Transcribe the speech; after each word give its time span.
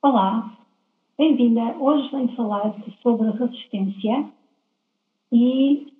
Olá, 0.00 0.56
bem-vinda. 1.18 1.74
Hoje 1.80 2.08
venho 2.12 2.28
falar 2.36 2.76
sobre 3.02 3.30
resistência 3.32 4.30
e 5.32 5.92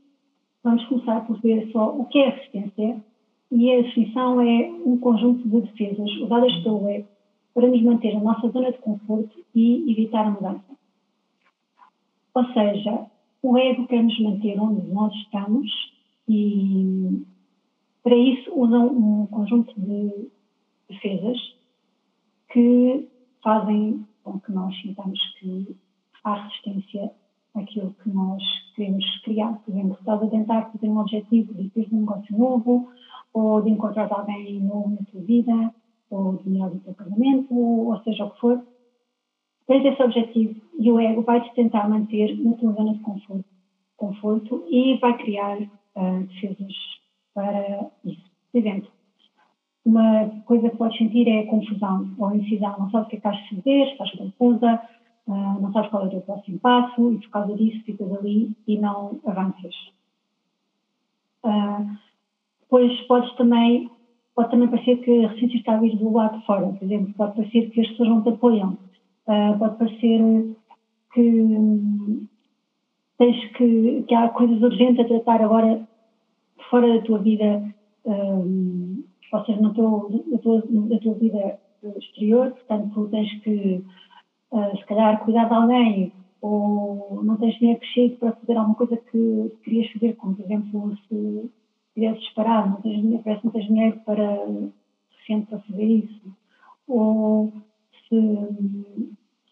vamos 0.63 0.85
começar 0.85 1.27
por 1.27 1.41
ver 1.41 1.73
só 1.73 1.89
o 1.89 2.05
que 2.07 2.21
é 2.21 2.29
resistência. 2.29 3.05
E 3.51 3.73
a 3.73 3.83
definição 3.83 4.41
é 4.41 4.71
um 4.87 4.97
conjunto 4.97 5.43
de 5.49 5.61
defesas 5.63 6.09
usadas 6.19 6.55
pelo 6.63 6.89
ego 6.89 7.14
para 7.55 7.69
nos 7.69 7.83
manter 7.83 8.15
na 8.15 8.21
nossa 8.21 8.49
zona 8.49 8.73
de 8.73 8.79
conforto 8.79 9.45
e 9.55 9.91
evitar 9.91 10.27
a 10.27 10.31
mudança. 10.31 10.77
Ou 12.35 12.45
seja, 12.53 13.07
o 13.43 13.57
ego 13.57 13.87
quer 13.87 14.03
nos 14.03 14.19
manter 14.21 14.59
onde 14.61 14.87
nós 14.89 15.15
estamos 15.15 15.71
e 16.29 17.23
para 18.03 18.17
isso 18.17 18.53
usam 18.59 18.87
um 18.89 19.27
conjunto 19.27 19.73
de 19.81 20.29
defesas 20.89 21.39
que 22.53 23.09
fazem 23.43 24.05
com 24.25 24.41
que 24.41 24.53
nós 24.53 24.75
sintamos 24.81 25.21
que 25.39 25.77
há 26.25 26.35
resistência 26.35 27.13
àquilo 27.55 27.95
que 28.03 28.09
nós 28.09 28.43
queremos 28.75 29.05
criar. 29.23 29.53
Por 29.65 29.73
exemplo, 29.73 29.97
estás 29.99 30.23
a 30.23 30.27
tentar 30.27 30.73
fazer 30.73 30.89
um 30.89 30.99
objetivo 30.99 31.55
de 31.55 31.71
ter 31.71 31.87
um 31.93 32.01
negócio 32.01 32.37
novo 32.37 32.89
ou 33.33 33.63
de 33.63 33.71
encontrar 33.71 34.11
alguém 34.13 34.61
novo 34.61 34.91
na 34.91 35.07
tua 35.11 35.21
vida 35.21 35.75
ou 36.15 36.37
de 36.37 36.49
melhorar 36.49 36.73
o 36.73 36.81
teu 36.81 36.95
casamento, 36.95 37.55
ou 37.55 37.99
seja 38.03 38.25
o 38.25 38.31
que 38.31 38.41
for, 38.41 38.63
tens 39.67 39.85
esse 39.85 40.03
objetivo 40.03 40.61
e 40.79 40.93
o 40.93 41.01
ego 41.01 41.23
vai-te 41.23 41.53
tentar 41.55 41.89
manter 41.89 42.37
na 42.39 42.53
tua 42.55 42.73
zona 42.73 42.95
de 42.95 43.01
conforto, 43.01 43.45
conforto 43.97 44.65
e 44.69 44.97
vai 44.99 45.17
criar 45.17 45.59
uh, 45.61 46.27
defesas 46.29 46.75
para 47.35 47.91
isso. 48.05 48.31
Por 48.53 48.59
exemplo, 48.59 48.91
uma 49.85 50.29
coisa 50.47 50.71
que 50.71 50.77
podes 50.77 50.99
sentir 50.99 51.29
é 51.29 51.45
confusão 51.47 52.15
ou 52.19 52.35
indecisão, 52.35 52.79
não 52.79 52.91
sabes 52.91 53.07
o 53.07 53.11
que 53.11 53.17
é 53.17 53.21
que 53.21 53.29
has 53.29 53.37
de 53.37 53.57
fazer, 53.57 53.93
estás 53.93 54.11
confusa, 54.13 54.83
uh, 55.27 55.61
não 55.61 55.73
sabes 55.73 55.91
qual 55.91 56.05
é 56.05 56.07
o 56.07 56.11
teu 56.11 56.21
próximo 56.21 56.59
passo 56.59 57.13
e 57.13 57.19
por 57.19 57.31
causa 57.31 57.55
disso 57.55 57.85
ficas 57.85 58.13
ali 58.13 58.57
e 58.67 58.79
não 58.79 59.21
avanças. 59.27 59.75
Uh, 61.45 61.97
depois 62.61 63.01
podes 63.03 63.33
também 63.37 63.91
pode 64.35 64.51
também 64.51 64.69
parecer 64.69 64.97
que 64.97 65.25
a 65.25 65.29
resistência 65.29 65.59
está 65.59 65.75
a 65.75 65.81
vir 65.81 65.97
do 65.97 66.13
lado 66.13 66.39
de 66.39 66.47
fora, 66.47 66.67
por 66.67 66.85
exemplo, 66.85 67.15
pode 67.15 67.37
parecer 67.37 67.71
que 67.71 67.81
as 67.81 67.89
pessoas 67.89 68.09
não 68.09 68.23
te 68.23 68.29
apoiam, 68.31 68.79
uh, 69.27 69.59
pode 69.59 69.79
parecer 69.79 70.57
que 71.13 72.23
tens 73.17 73.53
que, 73.53 74.03
que 74.03 74.15
há 74.15 74.29
coisas 74.31 74.61
urgentes 74.61 75.05
a 75.05 75.09
tratar 75.09 75.43
agora 75.43 75.87
fora 76.69 76.95
da 76.95 77.05
tua 77.05 77.19
vida, 77.19 77.63
um, 78.05 79.05
ou 79.33 79.45
seja, 79.45 79.61
na, 79.61 79.71
tua, 79.71 80.09
na 80.31 80.99
tua 80.99 81.15
vida 81.15 81.59
exterior, 81.97 82.51
portanto 82.51 83.09
tens 83.11 83.33
que 83.43 83.85
uh, 84.51 84.77
se 84.77 84.85
calhar 84.87 85.25
cuidar 85.25 85.45
de 85.45 85.55
alguém 85.55 86.13
ou 86.41 87.23
não 87.23 87.37
tens 87.37 87.59
dinheiro 87.59 87.81
que 87.81 87.87
chegue 87.87 88.17
para 88.17 88.33
fazer 88.33 88.57
alguma 88.57 88.77
coisa 88.77 88.97
que 88.97 89.53
querias 89.63 89.91
fazer, 89.93 90.15
como 90.17 90.35
por 90.35 90.45
exemplo 90.45 90.97
se 91.09 91.51
estiveres 91.95 92.21
disparado, 92.21 92.71
não 92.71 92.81
tens 92.81 93.01
dinheiro, 93.01 93.23
parece 93.23 93.41
que 93.41 93.47
não 93.47 93.53
tens 93.53 93.67
dinheiro 93.67 94.01
para, 94.05 94.47
suficiente 95.13 95.47
para 95.47 95.59
fazer 95.61 95.85
isso. 95.85 96.37
Ou 96.89 97.53
se, 98.09 98.17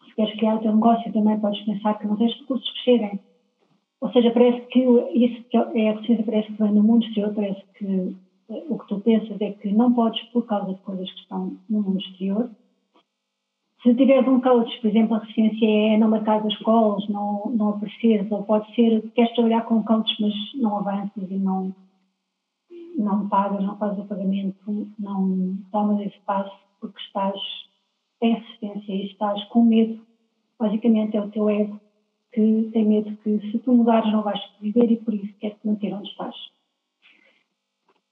se 0.05 0.15
queres 0.15 0.35
criar 0.35 0.55
o 0.55 0.59
teu 0.59 0.75
negócio, 0.75 1.13
também 1.13 1.39
podes 1.39 1.61
pensar 1.65 1.97
que 1.97 2.07
não 2.07 2.17
tens 2.17 2.37
recursos 2.39 2.69
que 2.69 2.83
cheguem. 2.83 3.19
Ou 4.01 4.11
seja, 4.11 4.31
parece 4.31 4.67
que 4.67 4.79
isso 4.79 5.45
é 5.53 5.89
a 5.89 5.93
resistência 5.93 6.25
parece 6.25 6.47
que 6.51 6.61
vem 6.61 6.73
no 6.73 6.83
mundo 6.83 7.05
exterior, 7.05 7.33
parece 7.33 7.63
que 7.77 8.15
o 8.49 8.77
que 8.77 8.87
tu 8.87 8.99
pensas 8.99 9.39
é 9.39 9.51
que 9.51 9.71
não 9.71 9.93
podes 9.93 10.21
por 10.23 10.45
causa 10.45 10.73
de 10.73 10.81
coisas 10.81 11.09
que 11.09 11.19
estão 11.21 11.57
no 11.69 11.81
mundo 11.81 11.99
exterior. 11.99 12.49
Se 13.81 13.95
tiveres 13.95 14.27
um 14.27 14.39
coach, 14.39 14.79
por 14.81 14.89
exemplo, 14.89 15.15
a 15.15 15.19
resistência 15.19 15.65
é 15.65 15.97
não 15.97 16.09
marcar 16.09 16.39
as 16.39 16.53
escolas, 16.53 17.07
não, 17.09 17.51
não 17.55 17.69
apareceres, 17.69 18.29
ou 18.31 18.43
pode 18.43 18.73
ser 18.75 19.01
que 19.01 19.09
queres 19.09 19.33
trabalhar 19.33 19.61
com 19.61 19.83
coach, 19.83 20.13
mas 20.21 20.33
não 20.55 20.77
avanças 20.77 21.31
e 21.31 21.35
não, 21.35 21.73
não 22.97 23.27
pagas, 23.27 23.63
não 23.63 23.77
fazes 23.77 23.99
o 23.99 24.07
pagamento, 24.07 24.87
não 24.99 25.57
tomas 25.71 26.05
esse 26.05 26.19
passo 26.21 26.55
porque 26.79 26.99
estás 27.01 27.39
em 28.21 28.35
resistência 28.35 28.93
e 28.93 29.05
estás 29.07 29.43
com 29.45 29.63
medo. 29.63 30.05
Basicamente 30.59 31.17
é 31.17 31.21
o 31.21 31.29
teu 31.29 31.49
ego 31.49 31.79
que 32.31 32.69
tem 32.73 32.85
medo 32.85 33.15
que 33.17 33.39
se 33.51 33.59
tu 33.59 33.73
mudares 33.73 34.11
não 34.11 34.23
vais 34.23 34.39
viver 34.59 34.91
e 34.91 34.97
por 34.97 35.13
isso 35.13 35.33
quer-te 35.39 35.65
manter 35.65 35.93
onde 35.93 36.09
estás. 36.09 36.35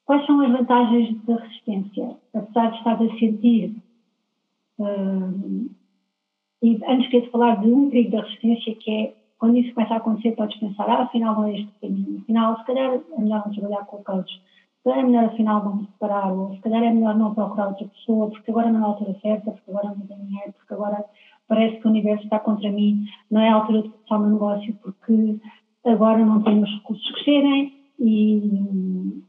Quais 0.06 0.26
são 0.26 0.42
as 0.42 0.52
vantagens 0.52 1.24
da 1.26 1.38
resistência? 1.38 2.18
Apesar 2.34 2.72
de 2.72 2.78
estar 2.78 3.02
a 3.02 3.18
sentir, 3.18 3.76
hum, 4.78 5.70
e 6.62 6.80
antes 6.86 7.10
queria 7.10 7.32
falar 7.32 7.62
de 7.62 7.68
um 7.68 7.90
perigo 7.90 8.12
da 8.12 8.22
resistência 8.22 8.76
que 8.76 8.92
é 8.92 9.16
quando 9.40 9.58
isso 9.58 9.74
começa 9.74 9.96
a 9.96 9.98
acontecer, 9.98 10.34
podes 10.34 10.60
pensar, 10.60 10.88
ah, 10.88 11.02
afinal 11.02 11.34
não 11.34 11.48
é 11.48 11.56
este 11.56 11.72
caminho, 11.82 12.20
afinal 12.20 12.60
se 12.60 12.66
calhar 12.66 12.94
é 12.94 13.20
melhor 13.20 13.44
não 13.44 13.52
trabalhar 13.52 13.86
com 13.86 14.04
coaches, 14.04 14.40
se 14.82 14.86
calhar 14.86 15.00
é 15.00 15.04
melhor 15.04 15.26
afinal 15.26 15.64
não 15.64 15.76
me 15.76 15.86
separar, 15.86 16.34
ou 16.34 16.56
se 16.56 16.62
calhar 16.62 16.84
é 16.84 16.92
melhor 16.92 17.16
não 17.16 17.36
procurar 17.36 17.68
outra 17.68 17.88
pessoa, 17.88 18.32
porque 18.32 18.50
agora 18.50 18.72
não 18.72 18.80
é 18.80 18.84
a 18.84 18.88
altura 18.88 19.20
certa, 19.22 19.52
porque 19.52 19.70
agora 19.70 19.90
não 19.90 20.08
tenho 20.08 20.26
dinheiro, 20.26 20.54
porque 20.54 20.74
agora 20.74 21.06
parece 21.48 21.80
que 21.80 21.88
o 21.88 21.92
universo 21.92 22.24
está 22.24 22.40
contra 22.40 22.72
mim, 22.72 23.06
não 23.30 23.42
é 23.42 23.50
a 23.50 23.56
altura 23.56 23.84
de 23.84 23.90
começar 23.90 24.18
o 24.18 24.20
meu 24.22 24.32
negócio, 24.32 24.74
porque 24.82 25.38
agora 25.86 26.26
não 26.26 26.42
tenho 26.42 26.64
os 26.64 26.74
recursos 26.80 27.12
que 27.12 27.24
cheguem 27.24 27.74
e 28.00 29.24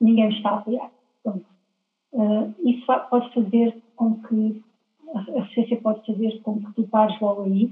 ninguém 0.00 0.28
me 0.28 0.36
está 0.36 0.50
a 0.50 0.56
apoiar. 0.56 0.90
Uh, 2.12 2.54
isso 2.64 2.86
pode 3.08 3.32
fazer 3.34 3.80
com 3.94 4.20
que, 4.22 4.64
a 5.14 5.20
resistência 5.20 5.80
pode 5.80 6.04
fazer 6.04 6.40
com 6.42 6.60
que 6.60 6.72
tu 6.72 6.88
pares 6.88 7.18
logo 7.20 7.42
aí, 7.42 7.70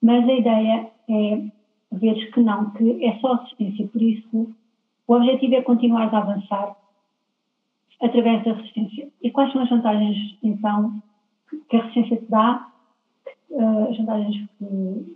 mas 0.00 0.28
a 0.28 0.32
ideia 0.32 0.92
é 1.08 1.44
veres 1.90 2.32
que 2.32 2.40
não, 2.40 2.70
que 2.70 3.04
é 3.04 3.18
só 3.18 3.34
resistência, 3.34 3.88
por 3.88 4.00
isso 4.00 4.54
o 5.10 5.16
objetivo 5.16 5.56
é 5.56 5.62
continuar 5.62 6.14
a 6.14 6.18
avançar 6.18 6.76
através 8.00 8.44
da 8.44 8.52
resistência. 8.52 9.08
E 9.20 9.28
quais 9.32 9.52
são 9.52 9.60
as 9.60 9.68
vantagens, 9.68 10.38
então, 10.40 11.02
que 11.68 11.76
a 11.76 11.80
resistência 11.80 12.16
te 12.18 12.30
dá? 12.30 12.68
Uh, 13.50 13.90
as 13.90 13.98
vantagens 13.98 14.48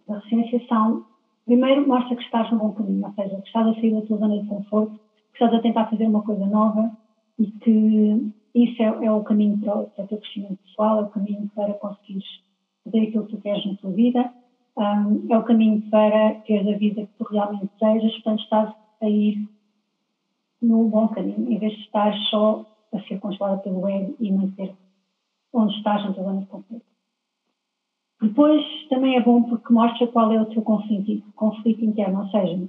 da 0.08 0.16
resistência 0.16 0.66
são, 0.66 1.04
primeiro, 1.46 1.86
mostra 1.86 2.16
que 2.16 2.24
estás 2.24 2.50
no 2.50 2.58
bom 2.58 2.72
caminho, 2.72 3.06
ou 3.06 3.12
seja, 3.12 3.40
que 3.40 3.46
estás 3.46 3.68
a 3.68 3.74
sair 3.74 3.92
da 3.92 4.02
tua 4.04 4.18
zona 4.18 4.42
de 4.42 4.48
conforto, 4.48 4.94
que 4.96 5.34
estás 5.44 5.54
a 5.54 5.62
tentar 5.62 5.88
fazer 5.88 6.08
uma 6.08 6.22
coisa 6.22 6.44
nova 6.44 6.90
e 7.38 7.46
que 7.46 8.32
isso 8.52 8.82
é, 8.82 8.86
é 9.06 9.12
o 9.12 9.22
caminho 9.22 9.58
para 9.58 9.78
o, 9.78 9.86
para 9.90 10.04
o 10.06 10.08
teu 10.08 10.18
crescimento 10.18 10.58
pessoal, 10.64 10.98
é 10.98 11.02
o 11.02 11.08
caminho 11.10 11.48
para 11.54 11.72
conseguires 11.74 12.42
fazer 12.82 13.00
aquilo 13.00 13.26
que 13.26 13.36
tu 13.36 13.42
queres 13.42 13.64
na 13.64 13.76
tua 13.76 13.92
vida, 13.92 14.32
um, 14.76 15.24
é 15.30 15.38
o 15.38 15.44
caminho 15.44 15.82
para 15.82 16.34
teres 16.40 16.66
a 16.66 16.76
vida 16.76 17.02
que 17.02 17.12
tu 17.16 17.24
realmente 17.30 17.70
desejas, 17.80 18.12
portanto, 18.14 18.42
estás 18.42 18.74
a 19.00 19.08
ir 19.08 19.53
no 20.66 20.88
bom 20.88 21.08
caminho, 21.08 21.50
em 21.50 21.58
vez 21.58 21.72
de 21.74 21.80
estar 21.82 22.14
só 22.30 22.64
a 22.92 23.00
ser 23.02 23.18
controlada 23.20 23.62
pelo 23.62 23.88
ego 23.88 24.14
e 24.18 24.32
manter 24.32 24.74
onde 25.52 25.74
estás 25.76 26.04
na 26.04 26.12
tua 26.12 26.24
zona 26.24 26.40
de 26.40 26.46
conforto. 26.46 26.86
Depois 28.20 28.64
também 28.88 29.16
é 29.16 29.20
bom 29.20 29.42
porque 29.42 29.72
mostra 29.72 30.06
qual 30.08 30.32
é 30.32 30.40
o 30.40 30.46
teu 30.46 30.62
conflito, 30.62 31.22
conflito 31.34 31.84
interno, 31.84 32.22
ou 32.22 32.28
seja, 32.28 32.68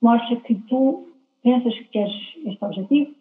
mostra 0.00 0.36
que 0.36 0.54
tu 0.54 1.08
pensas 1.42 1.74
que 1.74 1.84
queres 1.84 2.14
este 2.44 2.64
objetivo 2.64 3.14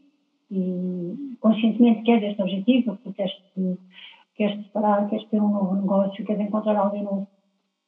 e 0.50 1.38
conscientemente 1.40 2.04
queres 2.04 2.32
este 2.32 2.42
objetivo, 2.42 2.98
porque 2.98 3.14
queres 3.14 3.34
te, 3.54 3.78
queres 4.36 4.66
separar, 4.66 5.10
queres 5.10 5.28
ter 5.28 5.42
um 5.42 5.50
novo 5.50 5.76
negócio, 5.76 6.26
queres 6.26 6.42
encontrar 6.42 6.76
alguém 6.78 7.04
novo 7.04 7.28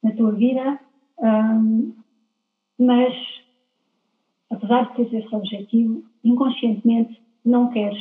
na 0.02 0.12
tua 0.12 0.32
vida, 0.32 0.78
um, 1.18 1.94
mas 2.78 3.12
apesar 4.74 4.90
de 4.90 4.96
teres 4.96 5.24
esse 5.24 5.34
objetivo, 5.34 6.04
inconscientemente 6.24 7.20
não 7.44 7.70
queres 7.70 7.98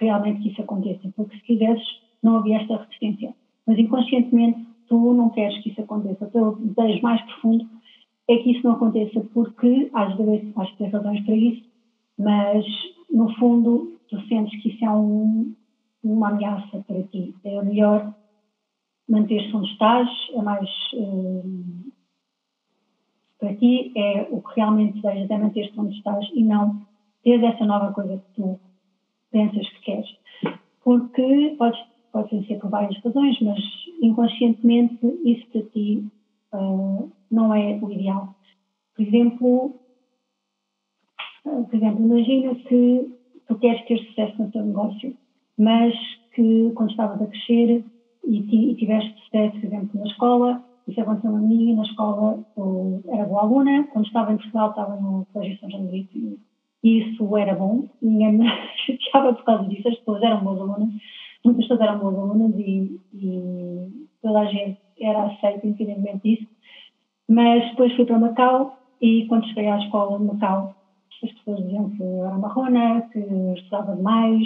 realmente 0.00 0.42
que 0.42 0.48
isso 0.50 0.62
aconteça, 0.62 1.12
porque 1.16 1.36
se 1.36 1.42
quiseres 1.42 1.82
não 2.22 2.36
havia 2.36 2.58
esta 2.58 2.76
resistência. 2.76 3.34
Mas 3.66 3.78
inconscientemente 3.78 4.66
tu 4.88 5.14
não 5.14 5.30
queres 5.30 5.56
que 5.62 5.70
isso 5.70 5.80
aconteça. 5.80 6.24
O 6.24 6.30
teu 6.30 6.56
desejo 6.56 7.02
mais 7.02 7.20
profundo 7.22 7.66
é 8.28 8.36
que 8.38 8.52
isso 8.52 8.64
não 8.64 8.72
aconteça, 8.72 9.20
porque 9.32 9.90
às 9.92 10.16
vezes 10.16 10.54
de 10.54 10.76
ter 10.76 10.86
razões 10.86 11.24
para 11.24 11.34
isso, 11.34 11.64
mas 12.18 12.64
no 13.10 13.32
fundo 13.34 13.98
tu 14.08 14.20
sentes 14.28 14.60
que 14.62 14.68
isso 14.70 14.84
é 14.84 14.90
um, 14.90 15.54
uma 16.02 16.30
ameaça 16.30 16.84
para 16.86 17.02
ti. 17.04 17.34
É 17.44 17.62
melhor 17.62 18.14
manter-se 19.08 19.54
onde 19.54 19.70
estás, 19.70 20.08
é 20.34 20.42
mais. 20.42 20.68
Hum, 20.94 21.90
para 23.42 23.56
ti 23.56 23.92
é 23.96 24.28
o 24.30 24.40
que 24.40 24.54
realmente 24.54 25.00
desejas, 25.00 25.28
é 25.28 25.36
manter-te 25.36 25.80
onde 25.80 25.96
estás 25.96 26.24
e 26.32 26.44
não 26.44 26.80
ter 27.24 27.42
essa 27.42 27.64
nova 27.64 27.92
coisa 27.92 28.16
que 28.18 28.40
tu 28.40 28.60
pensas 29.32 29.68
que 29.68 29.80
queres. 29.80 30.08
Porque 30.84 31.56
podes 31.58 31.80
pode 32.12 32.46
ser 32.46 32.58
por 32.60 32.70
várias 32.70 32.96
razões, 33.02 33.40
mas 33.40 33.58
inconscientemente 34.00 35.06
isso 35.24 35.44
para 35.50 35.62
ti 35.62 36.06
uh, 36.52 37.10
não 37.30 37.52
é 37.52 37.80
o 37.82 37.90
ideal. 37.90 38.34
Por 38.94 39.02
exemplo, 39.02 39.74
uh, 41.44 41.64
por 41.64 41.74
exemplo, 41.74 42.04
imagina 42.04 42.54
que 42.54 43.10
tu 43.48 43.58
queres 43.58 43.84
ter 43.86 43.98
sucesso 44.06 44.40
no 44.40 44.52
teu 44.52 44.64
negócio, 44.64 45.16
mas 45.58 45.94
que 46.34 46.70
quando 46.74 46.90
estavas 46.90 47.22
a 47.22 47.26
crescer 47.26 47.84
e 48.24 48.74
tiveste 48.76 49.20
sucesso, 49.24 49.58
por 49.58 49.64
exemplo, 49.64 50.00
na 50.00 50.06
escola, 50.06 50.64
isso 50.88 51.00
aconteceu 51.00 51.32
mim, 51.32 51.74
na 51.74 51.82
escola 51.82 52.44
eu 52.56 53.02
era 53.08 53.24
boa 53.24 53.42
aluna, 53.42 53.84
quando 53.92 54.06
estava 54.06 54.32
em 54.32 54.36
Portugal 54.36 54.70
estava 54.70 54.96
no 54.96 55.26
Colégio 55.32 55.58
São 55.60 55.70
João 55.70 55.84
de 55.84 55.90
Brito 55.90 56.38
e 56.82 56.98
isso 56.98 57.36
era 57.36 57.54
bom, 57.54 57.88
ninguém 58.00 58.32
me 58.32 58.46
chateava 58.86 59.34
por 59.34 59.44
causa 59.44 59.68
disso, 59.68 59.88
as 59.88 59.96
pessoas 59.98 60.22
eram 60.22 60.42
boas 60.42 60.60
alunas, 60.60 60.88
muitas 61.44 61.64
pessoas 61.64 61.80
eram 61.80 61.98
boas 61.98 62.18
alunas 62.18 62.58
e, 62.58 63.00
e 63.14 64.08
toda 64.20 64.40
a 64.40 64.46
gente 64.46 64.78
era 65.00 65.26
aceita 65.26 65.66
independentemente 65.66 66.20
disso, 66.24 66.48
mas 67.28 67.68
depois 67.70 67.94
fui 67.94 68.04
para 68.04 68.18
Macau 68.18 68.78
e 69.00 69.26
quando 69.26 69.46
cheguei 69.48 69.68
à 69.68 69.78
escola 69.78 70.18
de 70.18 70.24
Macau 70.24 70.74
as 71.24 71.32
pessoas 71.32 71.62
diziam 71.62 71.90
que 71.90 72.02
eu 72.02 72.26
era 72.26 72.36
marrona, 72.36 73.02
que 73.12 73.18
estudava 73.56 73.94
demais, 73.94 74.42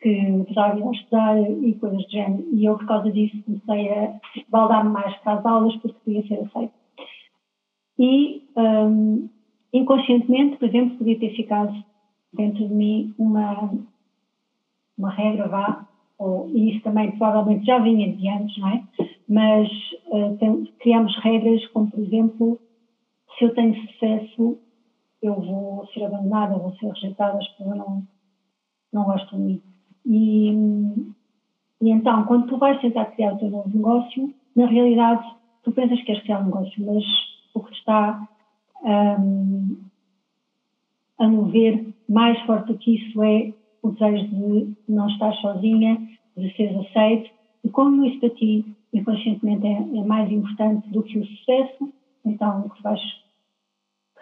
que 0.00 0.42
precisava 0.44 0.78
ir 0.78 0.82
a 0.84 0.90
estudar 0.90 1.50
e 1.50 1.74
coisas 1.74 2.04
do 2.04 2.10
género. 2.10 2.46
E 2.52 2.64
eu, 2.64 2.78
por 2.78 2.86
causa 2.86 3.10
disso, 3.10 3.42
comecei 3.44 3.92
a 3.92 4.14
baldar-me 4.48 4.90
mais 4.90 5.16
para 5.18 5.34
as 5.34 5.46
aulas 5.46 5.76
porque 5.76 5.98
podia 6.04 6.26
ser 6.26 6.40
aceito. 6.44 6.72
E, 7.98 8.44
um, 8.56 9.28
inconscientemente, 9.72 10.56
por 10.56 10.68
exemplo, 10.68 10.98
podia 10.98 11.18
ter 11.18 11.34
ficado 11.34 11.74
dentro 12.32 12.68
de 12.68 12.74
mim 12.74 13.14
uma, 13.18 13.72
uma 14.96 15.10
regra, 15.10 15.48
vá, 15.48 15.88
ou, 16.18 16.48
e 16.50 16.70
isso 16.70 16.82
também 16.82 17.10
provavelmente 17.12 17.66
já 17.66 17.78
vinha 17.78 18.12
de 18.12 18.28
antes, 18.28 18.56
não 18.58 18.68
é? 18.68 18.82
Mas 19.28 19.68
uh, 20.06 20.36
tem, 20.38 20.64
criamos 20.80 21.16
regras 21.18 21.66
como, 21.68 21.90
por 21.90 22.00
exemplo, 22.00 22.60
se 23.36 23.44
eu 23.44 23.54
tenho 23.54 23.74
sucesso, 23.86 24.58
eu 25.22 25.34
vou 25.34 25.86
ser 25.88 26.04
abandonada, 26.04 26.58
vou 26.58 26.74
ser 26.76 26.86
rejeitada, 26.86 27.38
as 27.38 27.48
pessoas 27.48 27.76
não, 27.76 28.02
não 28.92 29.04
gostam 29.04 29.38
de 29.38 29.44
mim. 29.44 29.62
E, 30.08 30.50
e 31.82 31.90
então, 31.90 32.24
quando 32.24 32.46
tu 32.46 32.56
vais 32.56 32.80
tentar 32.80 33.04
criar 33.06 33.34
o 33.34 33.38
teu 33.38 33.50
novo 33.50 33.68
negócio, 33.68 34.34
na 34.56 34.66
realidade, 34.66 35.22
tu 35.62 35.70
pensas 35.72 35.98
que 35.98 36.06
queres 36.06 36.22
criar 36.22 36.40
um 36.40 36.46
negócio, 36.46 36.86
mas 36.86 37.04
o 37.54 37.62
que 37.62 37.74
está 37.74 38.26
um, 38.82 39.78
a 41.18 41.28
mover 41.28 41.94
mais 42.08 42.40
forte 42.46 42.72
do 42.72 42.78
que 42.78 42.96
isso 42.96 43.22
é 43.22 43.52
o 43.82 43.90
desejo 43.90 44.28
de 44.28 44.74
não 44.88 45.08
estar 45.08 45.32
sozinha, 45.34 46.00
de 46.36 46.56
seres 46.56 46.86
aceito, 46.86 47.30
e 47.62 47.68
como 47.68 48.04
isso 48.06 48.18
para 48.20 48.30
ti 48.30 48.64
inconscientemente 48.94 49.66
é, 49.66 49.98
é 49.98 50.04
mais 50.04 50.32
importante 50.32 50.88
do 50.88 51.02
que 51.02 51.18
o 51.18 51.26
sucesso, 51.26 51.92
então 52.24 52.62
o 52.62 52.70
que 52.70 52.82
vais 52.82 53.00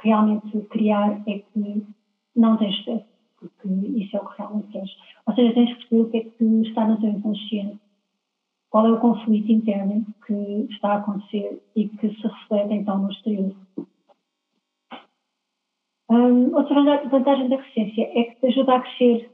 realmente 0.00 0.58
criar 0.62 1.22
é 1.28 1.38
que 1.38 1.86
não 2.34 2.56
tens 2.56 2.76
sucesso 2.78 3.15
porque 3.48 3.68
isso 3.98 4.16
é 4.16 4.20
o 4.20 4.26
que 4.26 4.38
realmente 4.38 4.68
queres. 4.68 4.90
Ou 5.26 5.34
seja, 5.34 5.54
tens 5.54 5.68
que 5.70 5.76
perceber 5.76 6.02
o 6.02 6.10
que 6.10 6.16
é 6.16 6.20
que 6.24 6.44
está 6.68 6.86
no 6.86 7.00
teu 7.00 7.10
inconsciente, 7.10 7.78
qual 8.70 8.86
é 8.86 8.92
o 8.92 9.00
conflito 9.00 9.50
interno 9.50 10.04
que 10.26 10.34
está 10.70 10.92
a 10.92 10.96
acontecer 10.98 11.62
e 11.74 11.88
que 11.88 12.08
se 12.08 12.26
reflete 12.26 12.74
então 12.74 12.98
no 12.98 13.10
exterior. 13.10 13.54
Um, 16.08 16.54
outra 16.54 17.04
vantagem 17.08 17.48
da 17.48 17.56
resistência 17.56 18.10
é 18.14 18.24
que 18.24 18.40
te 18.40 18.46
ajuda 18.46 18.76
a 18.76 18.80
crescer 18.80 19.30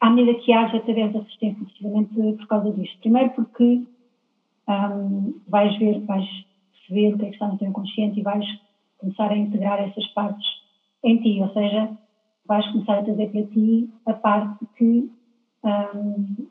à 0.00 0.10
medida 0.10 0.38
que 0.40 0.52
age 0.52 0.76
através 0.76 1.12
da 1.12 1.20
resistência, 1.20 1.64
precisamente 1.64 2.14
por 2.14 2.46
causa 2.46 2.70
disto. 2.72 2.98
Primeiro 3.00 3.30
porque 3.30 3.82
um, 4.68 5.40
vais 5.48 5.76
ver, 5.78 6.00
vais 6.00 6.26
perceber 6.72 7.14
o 7.14 7.18
que 7.18 7.24
é 7.24 7.28
que 7.28 7.34
está 7.34 7.48
no 7.48 7.58
teu 7.58 7.68
inconsciente 7.68 8.20
e 8.20 8.22
vais 8.22 8.46
começar 8.98 9.30
a 9.30 9.36
integrar 9.36 9.80
essas 9.80 10.06
partes 10.08 10.46
em 11.02 11.18
ti, 11.18 11.40
ou 11.40 11.50
seja, 11.52 11.90
vais 12.46 12.66
começar 12.72 12.98
a 12.98 13.02
trazer 13.02 13.30
para 13.30 13.46
ti 13.46 13.90
a 14.06 14.12
parte 14.14 14.66
que, 14.76 15.10
um, 15.64 16.46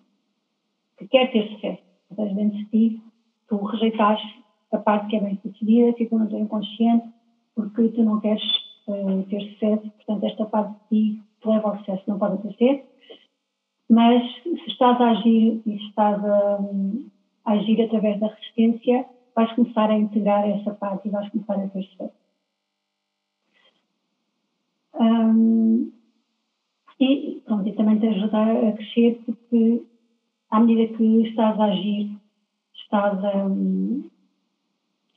que 0.98 1.08
quer 1.08 1.32
ter 1.32 1.50
sucesso. 1.50 1.84
Ou 2.10 2.16
seja, 2.16 2.36
dentro 2.36 2.58
de 2.58 2.66
ti, 2.66 3.02
tu 3.48 3.58
rejeitaste 3.58 4.44
a 4.72 4.78
parte 4.78 5.08
que 5.08 5.16
é 5.18 5.22
bem 5.22 5.40
sucedida, 5.42 5.94
ficou 5.94 6.20
no 6.20 6.28
teu 6.28 6.40
inconsciente, 6.40 7.08
porque 7.56 7.90
tu 7.90 8.04
não 8.04 8.20
queres 8.20 8.44
uh, 8.88 9.24
ter 9.30 9.42
sucesso, 9.52 9.92
portanto, 9.92 10.24
esta 10.24 10.46
parte 10.46 10.74
de 10.74 10.88
ti 10.90 11.24
te 11.42 11.48
leva 11.48 11.70
ao 11.70 11.78
sucesso, 11.80 12.04
não 12.08 12.18
pode 12.18 12.36
acontecer. 12.36 12.86
Mas 13.90 14.24
se 14.44 14.72
estás 14.72 15.00
a 15.00 15.12
agir 15.12 15.62
e 15.66 15.78
se 15.78 15.86
estás 15.90 16.24
a, 16.26 16.60
um, 16.60 17.08
a 17.46 17.52
agir 17.52 17.82
através 17.84 18.20
da 18.20 18.28
resistência, 18.28 19.06
vais 19.36 19.52
começar 19.54 19.90
a 19.90 19.98
integrar 19.98 20.48
essa 20.50 20.74
parte 20.74 21.08
e 21.08 21.12
vais 21.12 21.30
começar 21.30 21.56
a 21.56 21.68
ter 21.68 21.84
sucesso. 21.84 22.23
Um, 25.00 25.92
e, 27.00 27.42
pronto, 27.46 27.68
e 27.68 27.74
também 27.74 28.00
te 28.00 28.08
ajudar 28.08 28.50
a 28.50 28.72
crescer, 28.74 29.22
porque 29.26 29.84
à 30.50 30.60
medida 30.60 30.96
que 30.96 31.28
estás 31.28 31.60
a 31.60 31.66
agir, 31.66 32.12
estás 32.76 33.24
a, 33.24 33.50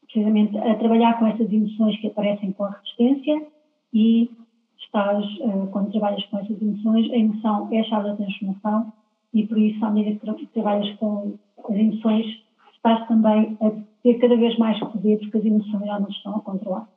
precisamente 0.02 0.56
a 0.58 0.75
trabalhar 0.76 1.19
com 1.19 1.26
essas 1.26 1.52
emoções 1.52 1.99
que 2.00 2.06
aparecem 2.06 2.52
com 2.52 2.64
a 2.64 2.70
resistência 2.70 3.46
e 3.93 4.31
estás, 4.78 5.25
uh, 5.40 5.67
quando 5.70 5.90
trabalhas 5.90 6.25
com 6.26 6.38
essas 6.38 6.61
emoções, 6.61 7.11
a 7.12 7.17
emoção 7.17 7.69
é 7.70 7.81
a 7.81 7.84
chave 7.84 8.08
da 8.08 8.17
transformação 8.17 8.93
e 9.34 9.46
por 9.46 9.58
isso, 9.58 9.84
à 9.84 9.90
medida 9.90 10.34
que 10.34 10.46
trabalhas 10.46 10.90
com 10.96 11.34
as 11.69 11.76
emoções, 11.76 12.26
estás 12.75 13.06
também 13.08 13.58
a 13.61 13.70
ter 14.02 14.14
cada 14.14 14.37
vez 14.37 14.56
mais 14.58 14.78
poder 14.81 15.19
porque 15.19 15.37
as 15.37 15.44
emoções 15.44 15.84
já 15.84 16.00
não 16.00 16.08
estão 16.08 16.37
a 16.37 16.40
controlar. 16.40 16.88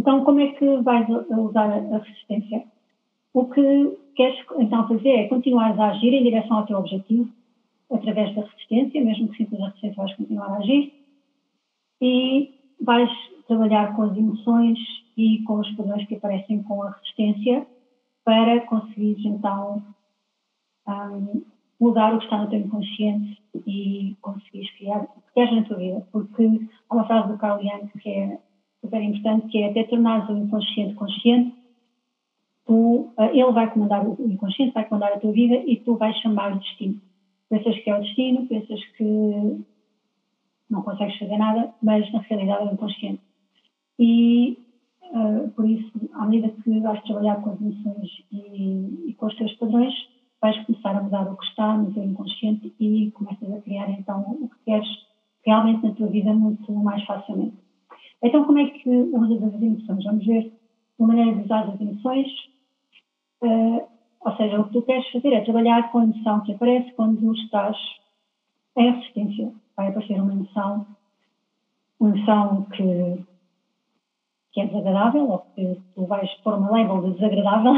Então, 0.00 0.24
como 0.24 0.40
é 0.40 0.46
que 0.52 0.76
vais 0.78 1.06
usar 1.28 1.70
a 1.70 1.98
resistência? 1.98 2.64
O 3.34 3.44
que 3.50 3.98
queres 4.16 4.38
então 4.56 4.88
fazer 4.88 5.10
é 5.10 5.28
continuar 5.28 5.78
a 5.78 5.90
agir 5.90 6.14
em 6.14 6.22
direção 6.22 6.56
ao 6.56 6.66
teu 6.66 6.78
objetivo, 6.78 7.28
através 7.92 8.34
da 8.34 8.40
resistência, 8.40 9.04
mesmo 9.04 9.28
que 9.28 9.36
sintas 9.36 9.60
a 9.60 9.66
resistência, 9.66 10.02
vais 10.02 10.16
continuar 10.16 10.54
a 10.54 10.56
agir 10.56 10.94
e 12.00 12.50
vais 12.80 13.10
trabalhar 13.46 13.94
com 13.94 14.04
as 14.04 14.16
emoções 14.16 14.78
e 15.18 15.42
com 15.42 15.60
os 15.60 15.70
padrões 15.72 16.08
que 16.08 16.14
aparecem 16.14 16.62
com 16.62 16.82
a 16.82 16.92
resistência 16.92 17.66
para 18.24 18.58
conseguires 18.60 19.22
então 19.22 19.84
um, 20.88 21.42
mudar 21.78 22.14
o 22.14 22.18
que 22.20 22.24
está 22.24 22.38
no 22.38 22.48
teu 22.48 22.60
inconsciente 22.60 23.38
e 23.66 24.16
conseguires 24.22 24.70
criar 24.78 25.02
o 25.02 25.20
que 25.20 25.34
queres 25.34 25.54
na 25.56 25.64
tua 25.64 25.76
vida. 25.76 26.08
Porque 26.10 26.66
há 26.88 26.94
uma 26.94 27.06
frase 27.06 27.28
do 27.28 27.36
Carl 27.36 27.60
Jung 27.62 27.86
que 28.00 28.08
é 28.08 28.38
super 28.80 29.02
importante, 29.02 29.48
que 29.48 29.58
é 29.58 29.70
até 29.70 29.84
tornares 29.84 30.28
o 30.28 30.36
inconsciente 30.36 30.94
consciente, 30.94 31.54
tu, 32.66 33.12
eh, 33.18 33.36
ele 33.36 33.52
vai 33.52 33.70
comandar 33.70 34.06
o 34.06 34.16
inconsciente, 34.20 34.72
vai 34.72 34.84
comandar 34.84 35.12
a 35.12 35.18
tua 35.18 35.32
vida 35.32 35.56
e 35.56 35.76
tu 35.76 35.96
vais 35.96 36.16
chamar 36.18 36.52
o 36.52 36.58
destino. 36.58 37.00
Pensas 37.48 37.78
que 37.78 37.90
é 37.90 37.96
o 37.96 38.00
destino, 38.00 38.46
pensas 38.46 38.84
que 38.96 39.64
não 40.70 40.82
consegues 40.82 41.18
fazer 41.18 41.36
nada, 41.36 41.74
mas 41.82 42.10
na 42.12 42.20
realidade 42.20 42.62
é 42.62 42.70
o 42.70 42.72
inconsciente. 42.74 43.20
E 43.98 44.56
uh, 45.12 45.50
por 45.50 45.68
isso, 45.68 45.90
à 46.14 46.26
medida 46.26 46.54
que 46.62 46.80
vais 46.80 47.02
trabalhar 47.02 47.42
com 47.42 47.50
as 47.50 47.60
emoções 47.60 48.08
e, 48.32 49.08
e, 49.08 49.14
com 49.14 49.26
os 49.26 49.34
teus 49.34 49.52
padrões, 49.54 49.92
vais 50.40 50.56
começar 50.64 50.96
a 50.96 51.02
mudar 51.02 51.30
o 51.30 51.36
que 51.36 51.44
está 51.44 51.76
no 51.76 51.92
teu 51.92 52.04
inconsciente 52.04 52.72
e 52.78 53.10
começas 53.10 53.52
a 53.52 53.60
criar 53.60 53.90
então 53.90 54.20
o 54.40 54.48
que 54.48 54.56
queres 54.64 54.88
realmente 55.44 55.84
na 55.84 55.92
tua 55.92 56.06
vida 56.06 56.32
muito 56.32 56.72
mais 56.72 57.04
facilmente. 57.04 57.56
Então, 58.22 58.44
como 58.44 58.58
é 58.58 58.66
que 58.66 58.88
usas 58.88 59.42
as 59.42 59.62
emoções? 59.62 60.04
Vamos 60.04 60.26
ver 60.26 60.52
uma 60.98 61.08
maneira 61.08 61.36
de 61.36 61.44
usar 61.44 61.68
as 61.68 61.80
emoções. 61.80 62.28
Uh, 63.42 63.82
ou 64.20 64.36
seja, 64.36 64.60
o 64.60 64.64
que 64.64 64.72
tu 64.72 64.82
queres 64.82 65.10
fazer 65.10 65.32
é 65.32 65.40
trabalhar 65.40 65.90
com 65.90 65.98
a 65.98 66.04
emoção 66.04 66.40
que 66.40 66.52
aparece 66.52 66.92
quando 66.92 67.34
estás 67.34 67.76
em 68.76 68.92
resistência. 68.92 69.52
Vai 69.76 69.88
aparecer 69.88 70.20
uma 70.20 70.32
emoção, 70.32 70.86
uma 71.98 72.10
emoção 72.10 72.64
que, 72.64 73.24
que 74.52 74.60
é 74.60 74.66
desagradável, 74.66 75.30
ou 75.30 75.38
que 75.54 75.80
tu 75.94 76.04
vais 76.06 76.30
pôr 76.42 76.54
uma 76.54 76.70
label 76.70 77.02
de 77.02 77.14
desagradável, 77.14 77.72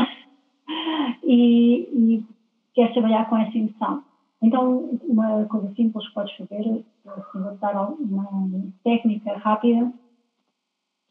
e, 1.22 1.88
e 1.92 2.26
queres 2.74 2.92
trabalhar 2.92 3.28
com 3.30 3.36
essa 3.36 3.56
emoção. 3.56 4.02
Então, 4.42 4.98
uma 5.04 5.44
coisa 5.44 5.72
simples 5.76 6.08
que 6.08 6.14
podes 6.14 6.36
fazer, 6.36 6.84
assim, 7.06 7.40
vou 7.40 7.56
dar 7.58 7.92
uma 7.92 8.72
técnica 8.82 9.38
rápida, 9.38 9.92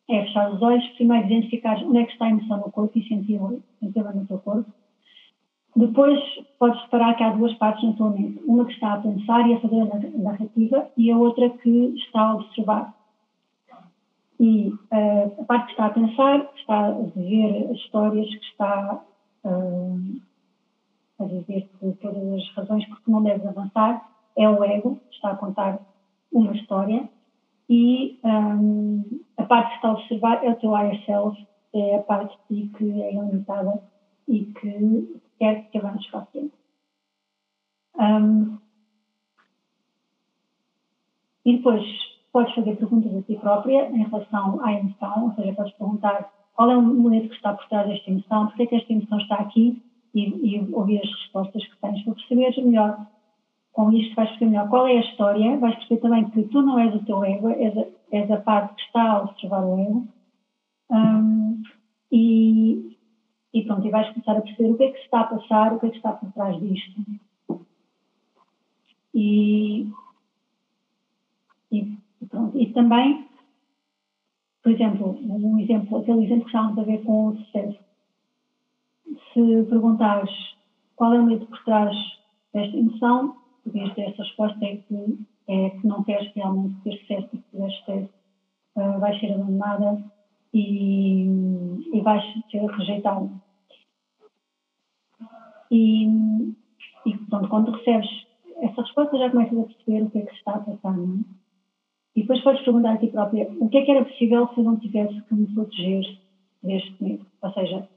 é 0.09 0.21
fechar 0.23 0.51
os 0.51 0.61
olhos, 0.61 0.85
primeiro 0.95 1.25
identificar 1.25 1.77
onde 1.83 1.99
é 1.99 2.05
que 2.05 2.11
está 2.11 2.25
a 2.25 2.29
emoção 2.29 2.57
no 2.57 2.71
corpo 2.71 2.97
e 2.97 3.07
senti-la 3.07 3.53
senti 3.79 3.99
no 3.99 4.25
teu 4.25 4.39
corpo. 4.39 4.71
Depois 5.75 6.19
podes 6.59 6.81
reparar 6.81 7.15
que 7.15 7.23
há 7.23 7.29
duas 7.29 7.53
partes 7.55 7.83
na 7.83 7.93
tua 7.93 8.09
mente, 8.09 8.41
uma 8.45 8.65
que 8.65 8.73
está 8.73 8.93
a 8.93 8.97
pensar 9.01 9.47
e 9.47 9.53
a 9.53 9.59
fazer 9.61 9.81
a 9.81 10.19
narrativa 10.21 10.89
e 10.97 11.11
a 11.11 11.17
outra 11.17 11.49
que 11.49 11.93
está 11.97 12.21
a 12.21 12.35
observar. 12.35 12.93
E 14.37 14.67
uh, 14.67 15.41
a 15.41 15.43
parte 15.45 15.67
que 15.67 15.71
está 15.71 15.85
a 15.85 15.89
pensar 15.91 16.51
está 16.57 16.87
a 16.87 17.01
ver 17.15 17.69
as 17.71 17.77
histórias 17.77 18.27
que 18.27 18.45
está 18.45 19.01
uh, 19.45 20.21
a 21.19 21.23
dizer 21.25 21.69
por 21.79 21.95
todas 21.97 22.33
as 22.33 22.49
razões 22.55 22.85
porque 22.87 23.09
não 23.09 23.23
deves 23.23 23.45
avançar, 23.45 24.09
é 24.35 24.49
o 24.49 24.63
ego, 24.63 24.99
está 25.11 25.31
a 25.31 25.35
contar 25.35 25.79
uma 26.33 26.53
história, 26.53 27.07
e 27.69 28.19
um, 28.23 29.21
a 29.30 29.30
parte 29.51 29.67
que 29.71 29.75
está 29.75 29.89
a 29.89 29.91
observar 29.91 30.45
é 30.45 30.49
o 30.49 30.55
teu 30.55 30.71
higher 30.71 31.05
self, 31.05 31.37
é 31.73 31.97
a 31.97 32.03
parte 32.03 32.37
de 32.49 32.69
ti 32.69 32.77
que 32.77 33.01
é 33.01 33.13
ilimitada 33.13 33.83
e 34.25 34.45
que 34.45 35.21
quer 35.37 35.69
que 35.69 35.77
avances 35.77 36.07
para 36.07 36.21
a 36.21 36.25
frente. 36.27 36.53
Um, 37.99 38.57
e 41.43 41.57
depois 41.57 41.83
podes 42.31 42.55
fazer 42.55 42.77
perguntas 42.77 43.13
a 43.13 43.21
ti 43.23 43.35
própria 43.35 43.89
em 43.89 44.03
relação 44.03 44.63
à 44.63 44.71
emoção, 44.71 45.25
ou 45.25 45.33
seja, 45.33 45.53
podes 45.53 45.73
perguntar 45.73 46.31
qual 46.53 46.71
é 46.71 46.77
o 46.77 46.81
momento 46.81 47.27
que 47.27 47.35
está 47.35 47.53
por 47.53 47.67
trás 47.67 47.89
desta 47.89 48.09
emoção, 48.09 48.47
porque 48.47 48.63
é 48.63 48.67
que 48.67 48.75
esta 48.75 48.93
emoção 48.93 49.17
está 49.17 49.35
aqui 49.35 49.83
e, 50.15 50.55
e 50.55 50.73
ouvir 50.73 51.01
as 51.03 51.11
respostas 51.11 51.67
que 51.67 51.77
tens 51.81 52.01
para 52.03 52.13
perceberes 52.13 52.57
melhor. 52.57 53.05
Com 53.73 53.91
isto 53.91 54.15
vais 54.15 54.29
perceber 54.29 54.51
melhor 54.51 54.69
qual 54.69 54.87
é 54.87 54.97
a 54.97 55.01
história, 55.01 55.57
vais 55.57 55.75
perceber 55.75 55.99
também 55.99 56.29
que 56.29 56.43
tu 56.43 56.61
não 56.61 56.79
és 56.79 56.95
o 56.95 57.03
teu 57.03 57.21
ego, 57.25 57.49
és 57.49 57.77
a, 57.77 57.85
és 58.11 58.29
a 58.29 58.37
parte 58.37 58.75
que 58.75 58.81
está 58.83 59.11
a 59.11 59.23
observar 59.23 59.63
o 59.63 59.79
ego. 59.79 60.07
Um, 60.89 61.63
e, 62.11 62.97
e 63.53 63.63
pronto, 63.63 63.87
e 63.87 63.89
vais 63.89 64.09
começar 64.09 64.37
a 64.37 64.41
perceber 64.41 64.71
o 64.71 64.77
que 64.77 64.83
é 64.83 64.91
que 64.91 64.97
se 64.97 65.05
está 65.05 65.21
a 65.21 65.25
passar, 65.25 65.73
o 65.73 65.79
que 65.79 65.85
é 65.87 65.89
que 65.89 65.97
está 65.97 66.11
por 66.11 66.31
trás 66.33 66.59
disto. 66.59 67.01
E, 69.13 69.87
e, 71.71 71.97
pronto, 72.29 72.57
e 72.57 72.73
também, 72.73 73.27
por 74.61 74.71
exemplo, 74.71 75.17
um 75.23 75.59
exemplo, 75.59 75.97
aquele 75.97 76.25
exemplo 76.25 76.43
que 76.43 76.49
estávamos 76.49 76.79
a 76.79 76.83
ver 76.83 77.03
com 77.03 77.27
o 77.27 77.37
sucesso. 77.37 77.79
Se 79.33 79.63
perguntares 79.69 80.31
qual 80.95 81.13
é 81.13 81.19
o 81.19 81.25
medo 81.25 81.45
por 81.45 81.63
trás 81.63 81.95
desta 82.53 82.77
emoção, 82.77 83.37
podias 83.63 83.93
ter 83.93 84.09
essa 84.09 84.23
resposta 84.23 84.65
é 84.65 84.77
que, 84.77 85.17
é 85.51 85.69
que 85.71 85.85
não 85.85 86.03
queres 86.03 86.31
realmente 86.33 86.81
ter 86.81 86.97
sucesso, 86.99 87.29
e 87.33 87.37
se 87.37 87.77
sucesso, 87.79 88.09
uh, 88.77 88.99
vais 88.99 89.19
ser 89.19 89.33
abandonada 89.33 90.03
e, 90.53 91.25
e 91.93 92.01
vais 92.01 92.23
ser 92.49 92.65
rejeitada. 92.65 93.29
E, 95.69 96.05
e 97.05 97.17
pronto, 97.29 97.49
quando 97.49 97.71
recebes 97.71 98.09
essa 98.61 98.81
resposta 98.81 99.17
já 99.17 99.29
começas 99.29 99.57
a 99.57 99.63
perceber 99.63 100.03
o 100.03 100.09
que 100.09 100.17
é 100.19 100.21
que 100.21 100.31
se 100.31 100.37
está 100.37 100.55
a 100.55 100.59
passar, 100.59 100.95
não 100.95 101.19
é? 101.19 101.41
E 102.15 102.21
depois 102.21 102.41
podes 102.41 102.61
perguntar 102.63 102.93
a 102.93 102.97
ti 102.97 103.07
própria 103.07 103.49
o 103.59 103.69
que 103.69 103.77
é 103.77 103.85
que 103.85 103.91
era 103.91 104.05
possível 104.05 104.47
se 104.49 104.59
eu 104.59 104.63
não 104.65 104.77
tivesse 104.77 105.21
que 105.21 105.33
me 105.33 105.47
proteger 105.53 106.19
deste 106.61 107.03
medo. 107.03 107.25
Ou 107.41 107.53
seja, 107.53 107.89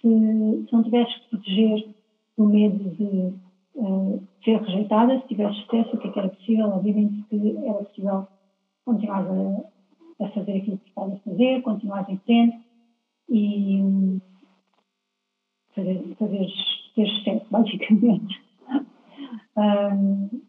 se, 0.00 0.66
se 0.66 0.72
não 0.72 0.82
tivesses 0.82 1.14
que 1.14 1.30
proteger 1.30 1.94
do 2.36 2.46
medo 2.46 2.90
de 2.90 3.32
uh, 3.76 4.22
ser 4.44 4.60
rejeitada, 4.60 5.20
se 5.20 5.28
tivesse 5.28 5.60
sucesso, 5.62 5.96
o 5.96 5.98
que 5.98 6.08
é 6.08 6.10
que 6.12 6.18
era 6.18 6.28
possível? 6.28 6.68
Obviamente 6.68 7.22
que 7.28 7.56
era 7.64 7.84
possível 7.84 8.26
continuar 8.84 9.26
a, 9.26 10.24
a 10.24 10.28
fazer 10.30 10.58
aquilo 10.58 10.78
que 10.78 10.88
estava 10.88 11.14
a 11.14 11.18
fazer, 11.18 11.62
continuar 11.62 12.10
em 12.10 12.18
frente 12.18 12.58
e 13.28 14.20
fazer, 15.74 16.14
fazer 16.18 16.46
ter 16.94 17.08
sucesso, 17.08 17.46
basicamente. 17.50 18.42
um, 19.56 20.40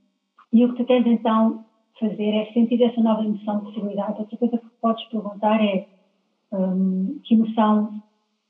e 0.54 0.66
o 0.66 0.72
que 0.72 0.78
tu 0.78 0.86
queres 0.86 1.08
então 1.08 1.66
fazer 2.00 2.30
é 2.30 2.54
sentir 2.54 2.82
essa 2.82 3.02
nova 3.02 3.24
emoção 3.24 3.60
de 3.60 3.66
possibilidade. 3.66 4.20
Outra 4.20 4.38
coisa 4.38 4.58
que 4.58 4.70
podes 4.82 5.04
perguntar 5.06 5.64
é 5.64 5.88
um, 6.52 7.20
que 7.24 7.34
emoção, 7.34 8.02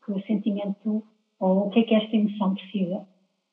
que 0.06 0.22
sentimento, 0.28 1.04
ou 1.40 1.68
o 1.68 1.70
que 1.70 1.80
é 1.80 1.84
que 1.84 1.96
esta 1.96 2.16
emoção 2.16 2.54
precisa. 2.54 3.08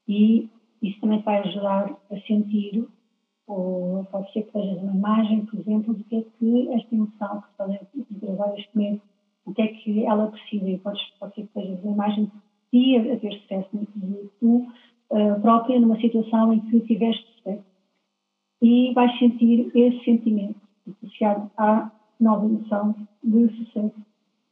E 0.08 0.50
isso 0.82 1.00
também 1.00 1.20
vai 1.22 1.38
ajudar 1.38 1.96
a 2.10 2.20
sentir, 2.26 2.86
ou 3.46 4.04
pode 4.10 4.32
ser 4.32 4.42
que 4.42 4.58
vejas 4.58 4.82
uma 4.82 4.94
imagem, 4.94 5.46
por 5.46 5.60
exemplo, 5.60 5.94
do 5.94 6.04
que 6.04 6.16
é 6.16 6.22
que 6.38 6.68
esta 6.72 6.94
emoção 6.94 7.40
que 7.40 7.50
estás 7.50 7.70
a 7.70 8.26
gravar 8.26 8.58
este 8.58 8.76
medo, 8.76 9.00
o 9.44 9.52
que 9.52 9.62
é 9.62 9.68
que 9.68 10.04
ela 10.04 10.28
precisa. 10.28 10.68
E 10.68 10.78
podes, 10.78 11.02
pode 11.18 11.34
ser 11.34 11.42
que 11.46 11.60
vejas 11.60 11.82
uma 11.82 11.92
imagem 11.92 12.24
de 12.24 12.30
ti 12.70 13.10
a 13.10 13.16
ter 13.18 13.32
sucesso, 13.40 13.68
de 13.72 14.30
tu 14.40 14.66
uh, 15.10 15.40
própria 15.40 15.80
numa 15.80 16.00
situação 16.00 16.52
em 16.52 16.60
que 16.60 16.80
tiveste 16.80 17.24
sucesso 17.36 17.72
e 18.60 18.92
vais 18.94 19.18
sentir 19.18 19.70
esse 19.74 20.04
sentimento 20.04 20.60
associado 20.88 21.50
à 21.56 21.90
nova 22.20 22.46
emoção 22.46 22.94
de 23.22 23.48
sucesso. 23.56 23.94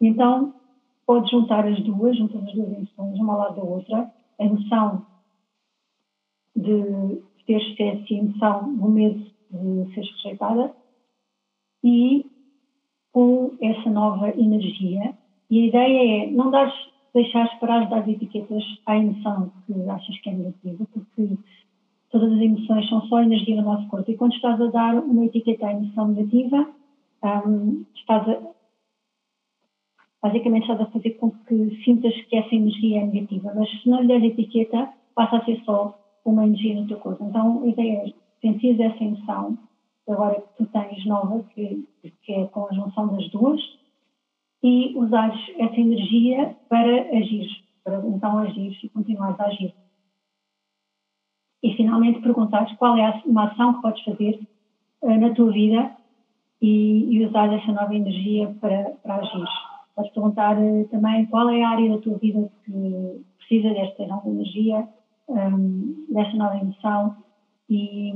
Então, 0.01 0.53
podes 1.07 1.31
juntar 1.31 1.67
as 1.67 1.81
duas, 1.85 2.17
juntas 2.17 2.43
as 2.43 2.53
duas 2.53 2.73
emoções, 2.73 3.19
uma 3.21 3.33
ao 3.35 3.39
lado 3.39 3.57
da 3.57 3.63
outra, 3.63 4.13
a 4.39 4.45
emoção 4.45 5.07
de 6.61 7.23
ter 7.47 7.61
sucesso 7.61 8.05
e 8.13 8.19
emoção 8.19 8.75
do 8.77 8.89
medo 8.89 9.31
de 9.51 9.95
ser 9.95 10.03
rejeitada 10.03 10.75
e 11.83 12.27
com 13.13 13.53
essa 13.61 13.91
nova 13.91 14.29
energia. 14.31 15.15
E 15.51 15.63
a 15.63 15.67
ideia 15.67 16.25
é 16.25 16.31
não 16.31 16.51
dares, 16.51 16.75
deixares 17.13 17.53
parar 17.59 17.85
de 17.85 17.91
dar 17.91 18.09
etiquetas 18.09 18.63
à 18.87 18.97
emoção 18.97 19.53
que 19.67 19.89
achas 19.89 20.21
que 20.21 20.31
é 20.31 20.33
negativa, 20.33 20.87
porque 20.93 21.37
todas 22.11 22.33
as 22.33 22.41
emoções 22.41 22.89
são 22.89 23.03
só 23.03 23.23
energia 23.23 23.57
do 23.57 23.63
nosso 23.63 23.89
corpo. 23.89 24.11
E 24.11 24.17
quando 24.17 24.35
estás 24.35 24.61
a 24.61 24.67
dar 24.67 24.95
uma 24.97 25.25
etiqueta 25.25 25.67
à 25.67 25.73
emoção 25.73 26.09
negativa, 26.09 26.69
um, 27.47 27.85
estás 27.95 28.29
a, 28.29 28.41
basicamente 30.23 30.63
estás 30.63 30.81
a 30.81 30.87
fazer 30.87 31.11
com 31.13 31.31
que 31.31 31.83
sintas 31.85 32.15
que 32.23 32.37
essa 32.37 32.55
energia 32.55 33.01
é 33.01 33.07
negativa. 33.07 33.53
Mas 33.55 33.69
se 33.83 33.89
não 33.89 34.03
lhe 34.03 34.09
deres 34.09 34.33
etiqueta, 34.33 34.89
passa 35.15 35.39
a 35.39 35.45
ser 35.45 35.61
só 35.65 36.00
uma 36.25 36.47
energia 36.47 36.81
no 36.81 36.87
teu 36.87 36.99
corpo. 36.99 37.25
Então 37.25 37.63
a 37.63 37.67
ideia 37.67 38.09
é 38.09 38.13
sentir 38.41 38.81
essa 38.81 39.03
emoção, 39.03 39.59
agora 40.09 40.41
que 40.41 40.57
tu 40.57 40.67
tens 40.67 41.05
nova, 41.07 41.43
que, 41.55 41.87
que 42.23 42.33
é 42.33 42.47
com 42.47 42.67
a 42.67 42.75
junção 42.75 43.09
das 43.09 43.29
duas, 43.31 43.61
e 44.63 44.93
usares 44.97 45.41
essa 45.59 45.81
energia 45.81 46.57
para 46.69 47.17
agir, 47.17 47.49
para 47.83 48.07
então 48.07 48.39
agir 48.39 48.79
e 48.83 48.89
continuares 48.89 49.41
a 49.41 49.47
agir 49.47 49.75
e 51.63 51.75
finalmente 51.77 52.21
perguntares 52.21 52.75
qual 52.77 52.97
é 52.97 53.23
uma 53.27 53.45
ação 53.45 53.75
que 53.75 53.83
podes 53.83 54.05
fazer 54.05 54.41
uh, 55.03 55.21
na 55.21 55.35
tua 55.35 55.53
vida 55.53 55.93
e, 56.61 57.17
e, 57.17 57.27
usar 57.27 57.53
essa 57.53 57.73
nova 57.73 57.95
energia 57.95 58.55
para, 58.61 58.91
para 59.03 59.17
agir. 59.17 59.45
Podes 59.95 60.13
perguntar 60.13 60.59
uh, 60.59 60.89
também 60.89 61.27
qual 61.27 61.49
é 61.51 61.63
a 61.63 61.71
área 61.71 61.91
da 61.91 61.99
tua 61.99 62.19
vida 62.19 62.51
que 62.65 63.25
precisa 63.39 63.75
desta 63.75 64.07
nova 64.07 64.29
energia, 64.29 64.89
um, 65.31 66.07
desta 66.09 66.37
nova 66.37 66.57
emoção 66.57 67.17
e 67.69 68.13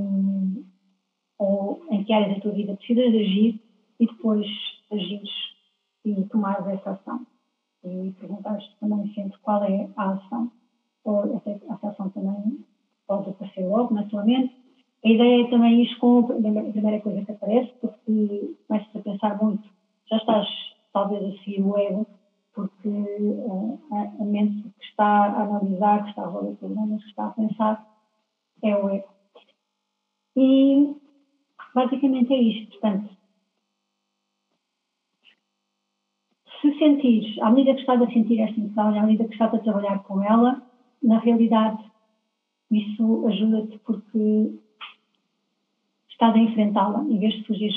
ou 1.39 1.85
em 1.91 2.05
que 2.05 2.13
área 2.13 2.35
da 2.35 2.41
tua 2.41 2.53
vida 2.53 2.77
precisas 2.77 3.11
de 3.11 3.19
agir 3.19 3.61
e 4.01 4.07
depois 4.07 4.47
agires 4.91 5.31
e 6.05 6.23
tomares 6.25 6.67
essa 6.67 6.93
ação. 6.93 7.27
E 7.85 8.13
perguntares 8.19 8.65
também 8.81 9.13
sempre 9.15 9.39
qual 9.43 9.63
é 9.65 9.89
a 9.97 10.13
ação, 10.13 10.51
ou 11.05 11.43
essa 11.45 11.89
ação 11.89 12.09
também 12.11 12.65
pode 13.07 13.31
aparecer 13.31 13.67
logo 13.67 13.95
na 13.95 14.05
tua 14.05 14.25
mente. 14.25 14.55
A 15.05 15.09
ideia 15.09 15.45
é 15.45 15.51
também 15.51 15.83
ir 15.83 15.99
com 15.99 16.21
a 16.21 16.73
primeira 16.73 17.01
coisa 17.01 17.25
que 17.25 17.33
aparece, 17.33 17.73
porque 17.81 18.57
começas 18.67 18.97
a 18.97 18.99
pensar 19.01 19.43
muito. 19.43 19.69
Já 20.09 20.17
estás, 20.17 20.49
talvez, 20.95 21.23
a 21.23 21.45
seguir 21.45 21.63
o 21.63 21.77
ego, 21.77 22.07
está 24.95 25.25
a 25.27 25.43
analisar, 25.43 26.05
que 26.05 26.11
está 26.11 26.23
a 26.23 26.27
resolver 26.27 26.57
problemas, 26.57 27.03
que 27.03 27.11
está 27.11 27.27
a 27.27 27.31
pensar, 27.31 27.87
é 28.63 28.77
o 28.77 28.89
ego. 28.89 29.09
E 30.37 30.95
basicamente 31.75 32.33
é 32.33 32.41
isto. 32.41 32.71
Portanto, 32.71 33.11
se 36.61 36.79
sentires, 36.79 37.39
à 37.41 37.51
medida 37.51 37.75
que 37.75 37.81
estás 37.81 38.01
a 38.01 38.07
sentir 38.07 38.41
esta 38.41 38.59
emoção, 38.59 38.99
à 38.99 39.03
medida 39.03 39.25
que 39.27 39.33
estás 39.33 39.53
a 39.53 39.59
trabalhar 39.59 40.03
com 40.05 40.23
ela, 40.23 40.63
na 41.03 41.19
realidade 41.19 41.83
isso 42.71 43.27
ajuda-te 43.27 43.79
porque 43.81 44.59
estás 46.09 46.35
a 46.35 46.39
enfrentá-la 46.39 47.05
em 47.05 47.19
vez 47.19 47.35
de 47.35 47.45
fugir. 47.45 47.73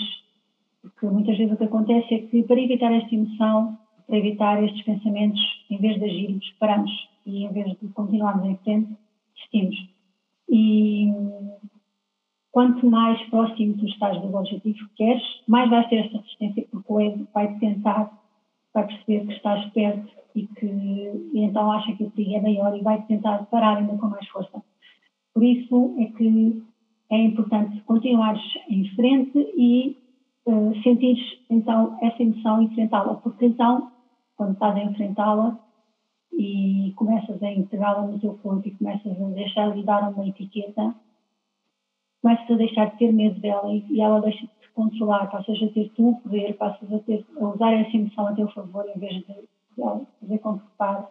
Porque 0.82 1.06
muitas 1.08 1.38
vezes 1.38 1.54
o 1.54 1.58
que 1.58 1.66
acontece 1.66 2.14
é 2.14 2.20
que 2.20 2.44
para 2.44 2.62
evitar 2.62 2.92
esta 2.94 3.14
emoção, 3.14 3.78
para 4.08 4.18
evitar 4.18 4.64
estes 4.64 4.82
pensamentos, 4.84 5.40
em 5.70 5.78
vez 5.78 6.00
de 6.00 6.06
agirmos, 6.06 6.50
paramos 6.60 6.92
e 7.26 7.44
em 7.44 7.52
vez 7.52 7.78
de 7.78 7.88
continuarmos 7.90 8.46
em 8.46 8.56
frente, 8.58 8.90
desistimos. 9.36 9.90
E 10.50 11.12
quanto 12.52 12.90
mais 12.90 13.22
próximo 13.30 13.78
tu 13.78 13.86
estás 13.86 14.20
do 14.22 14.36
objetivo 14.36 14.80
que 14.90 14.96
queres, 14.96 15.24
mais 15.48 15.70
vais 15.70 15.88
ter 15.90 15.98
esta 15.98 16.18
resistência, 16.18 16.66
porque 16.72 16.94
o 16.94 17.28
vai 17.34 17.54
tentar, 17.60 18.12
vai 18.74 18.88
perceber 18.88 19.28
que 19.28 19.34
estás 19.34 19.66
perto 19.74 20.10
e 20.34 20.48
que 20.48 20.66
e 20.66 21.44
então 21.44 21.72
acha 21.72 21.94
que 21.96 22.04
o 22.04 22.12
perigo 22.12 22.36
é 22.36 22.42
maior 22.42 22.78
e 22.78 22.82
vai 22.82 23.02
tentar 23.04 23.46
parar 23.48 23.78
ainda 23.78 23.98
com 23.98 24.08
mais 24.08 24.28
força. 24.30 24.64
Por 25.34 25.44
isso 25.44 25.96
é 26.00 26.06
que 26.06 26.64
é 27.10 27.18
importante 27.18 27.80
continuares 27.82 28.44
em 28.70 28.88
frente 28.96 29.38
e 29.56 29.98
uh, 30.46 30.82
sentires 30.82 31.40
então 31.50 31.98
essa 32.02 32.24
emoção 32.24 32.62
e 32.62 32.66
enfrentá-la, 32.66 33.16
porque 33.16 33.46
então, 33.46 33.92
quando 34.38 34.54
estás 34.54 34.76
a 34.76 34.84
enfrentá-la, 34.84 35.60
e 36.32 36.94
começas 36.96 37.42
a 37.42 37.52
integrá-la 37.52 38.04
no 38.04 38.20
teu 38.20 38.38
corpo 38.38 38.68
e 38.68 38.76
começas 38.76 39.20
a 39.20 39.26
deixar 39.30 39.74
de 39.74 39.84
dar 39.84 40.08
uma 40.10 40.28
etiqueta, 40.28 40.96
começas 42.22 42.50
a 42.52 42.56
deixar 42.56 42.92
de 42.92 42.98
ter 42.98 43.12
medo 43.12 43.40
dela 43.40 43.74
e, 43.74 43.86
e 43.90 44.00
ela 44.00 44.22
deixa 44.22 44.42
de 44.42 44.48
te 44.62 44.72
controlar, 44.74 45.32
passas 45.32 45.62
a 45.62 45.68
ter 45.70 45.92
tu 45.96 46.10
o 46.10 46.16
poder, 46.22 46.56
passas 46.58 46.94
a, 46.94 47.00
ter, 47.00 47.26
a 47.40 47.44
usar 47.44 47.74
essa 47.74 47.98
emoção 47.98 48.28
a 48.28 48.34
teu 48.34 48.48
favor 48.50 48.86
em 48.88 49.00
vez 49.00 49.16
de, 49.16 49.34
de 49.34 50.08
fazer 50.22 50.38
com 50.40 50.60
que 50.60 50.66
pare. 50.78 51.06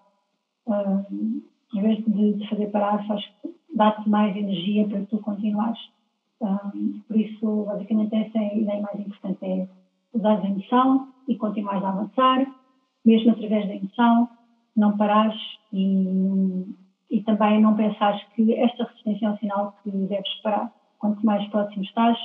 Um, 0.66 1.42
em 1.74 1.82
vez 1.82 2.04
de, 2.04 2.34
de 2.34 2.48
fazer 2.48 2.70
parar, 2.70 3.04
faz 3.06 3.24
dá-te 3.74 4.08
mais 4.08 4.34
energia 4.36 4.86
para 4.88 5.04
tu 5.06 5.18
continuares. 5.18 5.78
Um, 6.40 7.00
por 7.06 7.16
isso, 7.16 7.64
basicamente, 7.64 8.14
essa 8.14 8.38
é 8.38 8.50
a 8.50 8.54
ideia 8.54 8.82
mais 8.82 9.00
importante: 9.00 9.44
é 9.44 9.68
usar 10.12 10.40
a 10.40 10.46
emoção 10.46 11.08
e 11.28 11.36
continuares 11.36 11.84
a 11.84 11.88
avançar, 11.88 12.46
mesmo 13.06 13.30
através 13.30 13.66
da 13.68 13.74
emoção, 13.76 14.28
não 14.76 14.96
parares 14.96 15.40
e, 15.72 16.66
e 17.10 17.22
também 17.22 17.62
não 17.62 17.76
pensares 17.76 18.22
que 18.34 18.52
esta 18.54 18.84
resistência 18.84 19.26
é 19.26 19.30
um 19.30 19.38
sinal 19.38 19.76
que 19.82 19.90
deves 19.90 20.34
parar. 20.42 20.72
Quanto 20.98 21.24
mais 21.24 21.46
próximo 21.48 21.84
estás, 21.84 22.18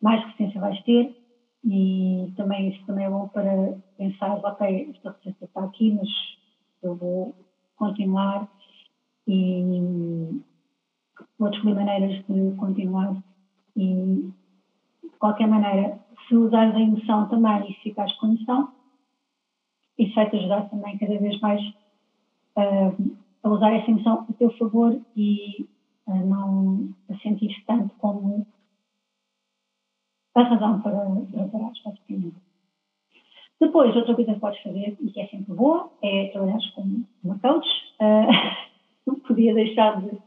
mais 0.00 0.20
resistência 0.22 0.60
vais 0.60 0.80
ter 0.82 1.16
e 1.64 2.32
também 2.36 2.68
isso 2.68 2.84
também 2.86 3.06
é 3.06 3.10
bom 3.10 3.28
para 3.28 3.76
pensar, 3.96 4.38
ok, 4.44 4.90
esta 4.94 5.10
resistência 5.10 5.44
está 5.46 5.64
aqui, 5.64 5.92
mas 5.92 6.08
eu 6.82 6.94
vou 6.94 7.34
continuar 7.76 8.48
e 9.26 10.40
vou 11.38 11.50
descobrir 11.50 11.74
maneiras 11.74 12.24
de 12.26 12.56
continuar 12.56 13.16
e 13.74 14.30
de 15.02 15.18
qualquer 15.18 15.48
maneira, 15.48 15.98
se 16.28 16.36
usares 16.36 16.74
a 16.74 16.80
emoção 16.80 17.28
também 17.28 17.70
e 17.70 17.74
se 17.74 17.80
ficares 17.80 18.12
com 18.18 18.26
a 18.26 18.28
emoção, 18.30 18.72
isso 19.98 20.14
vai-te 20.14 20.36
ajudar 20.36 20.68
também 20.68 20.98
cada 20.98 21.18
vez 21.18 21.38
mais 21.40 21.60
uh, 22.56 23.16
a 23.42 23.48
usar 23.48 23.72
essa 23.74 23.90
emoção 23.90 24.26
a 24.28 24.32
teu 24.34 24.50
favor 24.58 25.00
e 25.16 25.66
a 26.06 26.14
não 26.14 26.88
a 27.10 27.16
sentir 27.18 27.54
tanto 27.66 27.94
como 27.96 28.46
a 30.34 30.42
razão 30.42 30.80
para, 30.82 30.92
para 31.32 31.48
parar, 31.48 31.72
basicamente. 31.84 32.36
Depois, 33.58 33.96
outra 33.96 34.14
coisa 34.14 34.34
que 34.34 34.40
podes 34.40 34.62
fazer, 34.62 34.96
e 35.00 35.10
que 35.10 35.20
é 35.20 35.26
sempre 35.28 35.54
boa, 35.54 35.90
é 36.02 36.28
trabalhar 36.28 36.58
com 36.74 37.02
uma 37.24 37.38
coach. 37.38 37.66
Uh, 38.00 38.66
não 39.06 39.14
podia 39.20 39.54
deixar 39.54 39.98
de, 40.02 40.18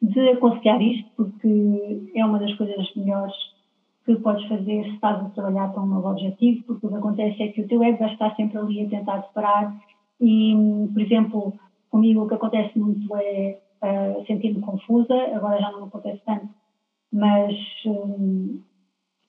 de 0.00 0.28
aconselhar 0.30 0.80
isto, 0.80 1.10
porque 1.16 2.10
é 2.14 2.24
uma 2.24 2.38
das 2.38 2.54
coisas 2.54 2.94
melhores 2.94 3.34
que 4.06 4.14
podes 4.16 4.46
fazer 4.46 4.84
se 4.84 4.90
estás 4.90 5.20
a 5.20 5.28
trabalhar 5.30 5.72
para 5.72 5.82
um 5.82 5.86
novo 5.86 6.08
objetivo, 6.08 6.62
porque 6.64 6.86
o 6.86 6.90
que 6.90 6.94
acontece 6.94 7.42
é 7.42 7.48
que 7.48 7.60
o 7.60 7.68
teu 7.68 7.82
ego 7.82 7.98
vai 7.98 8.12
estar 8.12 8.34
sempre 8.36 8.56
ali 8.56 8.86
a 8.86 8.88
tentar 8.88 9.22
separar 9.22 9.76
e, 10.20 10.54
por 10.92 11.02
exemplo, 11.02 11.52
comigo 11.90 12.22
o 12.22 12.28
que 12.28 12.34
acontece 12.34 12.78
muito 12.78 13.14
é 13.16 13.58
uh, 13.82 14.24
sentir-me 14.26 14.60
confusa, 14.60 15.14
agora 15.34 15.60
já 15.60 15.72
não 15.72 15.84
acontece 15.84 16.22
tanto, 16.24 16.48
mas 17.12 17.52
um, 17.84 18.62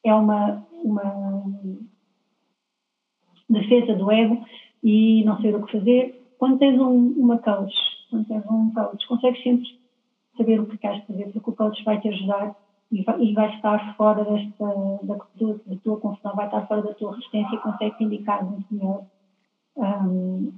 é 0.03 0.13
uma, 0.13 0.63
uma 0.83 1.59
defesa 3.49 3.95
do 3.95 4.11
ego 4.11 4.45
e 4.83 5.23
não 5.25 5.41
sei 5.41 5.55
o 5.55 5.65
que 5.65 5.71
fazer. 5.71 6.23
Quando 6.37 6.59
tens 6.59 6.79
um, 6.79 7.13
uma 7.17 7.39
coach, 7.39 7.73
quando 8.11 8.27
tens 8.27 8.45
um 8.45 8.71
coach, 8.71 9.07
consegues 9.07 9.41
sempre 9.41 9.67
saber 10.37 10.59
o 10.59 10.67
que 10.67 10.77
queres 10.77 11.03
fazer, 11.05 11.31
porque 11.31 11.49
o 11.49 11.55
coach 11.55 11.83
vai 11.83 11.99
te 11.99 12.09
ajudar 12.09 12.55
e 12.91 13.03
vai, 13.33 13.55
estar 13.55 13.95
fora 13.95 14.23
desta, 14.23 14.65
da, 15.03 15.15
da 15.15 15.75
tua 15.83 15.97
confusão, 15.97 16.35
vai 16.35 16.45
estar 16.45 16.65
fora 16.67 16.81
da 16.81 16.93
tua 16.93 17.11
resistência 17.11 17.55
e 17.55 17.59
consegue 17.59 17.97
te 17.97 18.03
indicar 18.03 18.45
muito 18.45 18.65
melhor. 18.73 19.03
Um, 19.75 20.53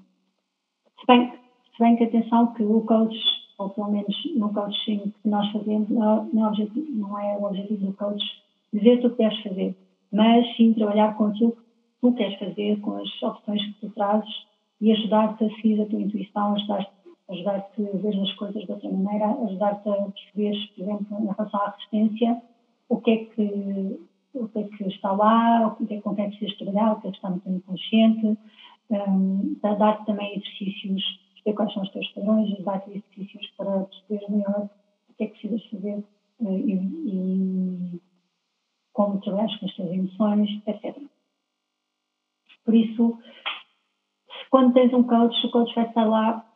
se, 1.00 1.08
bem, 1.08 1.32
se 1.32 1.80
bem 1.80 1.96
que 1.96 2.04
atenção 2.04 2.54
que 2.54 2.64
o 2.64 2.82
coach, 2.82 3.18
ou 3.58 3.70
pelo 3.70 3.92
menos 3.92 4.16
no 4.36 4.54
coaching 4.54 5.14
que 5.22 5.30
nós 5.30 5.52
fazemos, 5.52 5.90
não, 5.90 6.26
não, 6.32 6.54
é, 6.54 6.68
não 6.90 7.20
é 7.20 7.38
o 7.38 7.46
objetivo 7.46 7.88
do 7.88 7.94
coach 7.94 8.24
dizer-te 8.72 9.08
o 9.08 9.10
que 9.10 9.18
queres 9.18 9.42
fazer, 9.42 9.76
mas 10.12 10.56
sim 10.56 10.74
trabalhar 10.74 11.16
com 11.18 11.26
aquilo 11.26 11.54
que 11.54 11.64
tu 12.02 12.13
queres 12.13 12.38
fazer, 12.38 12.80
com 12.82 12.98
as 12.98 13.24
opções 13.24 13.65
que 13.65 13.82
tu 13.82 13.89
trazes 13.89 14.48
e 14.80 14.92
ajudar-te 14.92 15.44
a 15.44 15.50
seguir 15.56 15.82
a 15.82 15.86
tua 15.88 16.02
intuição, 16.02 16.56
ajudar-te 16.56 16.92
ajudar-te 17.30 17.88
a 17.88 17.98
ver 17.98 18.22
as 18.22 18.34
coisas 18.34 18.63
de 18.63 18.72
outra 18.72 18.89
maneira, 18.89 19.28
ajudar-te 19.46 19.89
a 19.89 20.12
perceber, 20.12 20.74
por 20.76 20.84
exemplo, 20.84 21.18
em 21.20 21.28
relação 21.28 21.62
à 21.62 21.70
resistência, 21.70 22.42
o 22.89 23.02
que 23.02 23.12
é 23.12 23.26
que, 23.26 24.00
o 24.34 24.48
que, 24.48 24.60
é 24.60 24.63
que 24.63 24.84
está 24.88 25.12
lá, 25.12 25.68
o 25.68 25.76
que 25.76 25.94
é, 25.94 26.02
que 26.02 26.08
é 26.08 26.13
que 26.13 26.38
precisas 26.38 26.58
trabalhar, 26.58 26.94
o 26.94 27.02
que 27.02 27.08
é 27.08 27.12
que 27.12 27.18
está 27.18 27.32
teu 27.32 27.54
inconsciente, 27.54 28.38
um, 28.89 29.56
dar-te 29.62 30.06
também 30.06 30.36
exercícios, 30.36 31.04
perceber 31.34 31.56
quais 31.56 31.74
são 31.74 31.84
os 31.84 31.92
teus 31.92 32.08
padrões, 32.10 32.63
dar-te 32.63 32.89
exercícios 32.89 33.48
para 33.56 33.84
perceber 33.84 34.32
melhor 34.32 34.70
o 35.10 35.13
que 35.13 35.24
é 35.24 35.28
que 35.28 35.39
precisas 35.39 35.65
fazer 35.70 36.04
uh, 36.39 36.58
e, 36.58 36.74
e 36.74 38.02
como 38.94 39.22
trabalhar 39.22 39.60
com 39.60 39.65
as 39.65 39.76
tuas 39.76 39.92
emoções, 39.92 40.50
etc. 40.65 40.98
Por 42.65 42.76
isso, 42.76 43.20
quando 44.50 44.74
tens 44.74 44.92
um 44.94 45.04
coach, 45.04 45.46
o 45.46 45.52
coach 45.52 45.74
vai 45.76 45.88
estar 45.88 46.06
lá 46.06 46.49